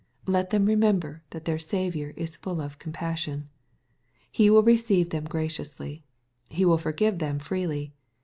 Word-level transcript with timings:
Let 0.25 0.49
them 0.49 0.65
remember 0.65 1.21
that 1.29 1.45
their 1.45 1.59
Saviour 1.59 2.09
is 2.17 2.35
full 2.35 2.59
of" 2.59 2.79
compassion." 2.79 3.49
He 4.31 4.49
will 4.49 4.63
receive 4.63 5.11
them 5.11 5.25
graciously. 5.25 6.01
He 6.49 6.65
will 6.65 6.79
forgive 6.79 7.19
them 7.19 7.37
freely. 7.37 7.93